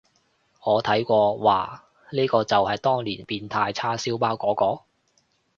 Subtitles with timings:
[0.63, 1.79] 我睇過，嘩，
[2.11, 4.83] 呢個就係當年變態叉燒包嗰個？